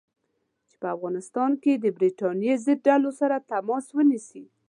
[0.69, 4.43] چې په افغانستان کې د برټانیې ضد ډلو سره تماس ونیسي.